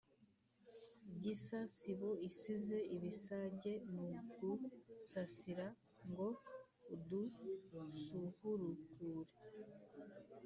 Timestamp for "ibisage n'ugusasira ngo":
2.95-6.27